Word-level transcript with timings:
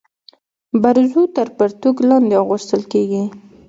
برزو 0.81 1.23
تر 1.35 1.47
پرتوګ 1.57 1.95
لاندي 2.07 2.35
اغوستل 2.43 2.81
کيږي. 2.91 3.23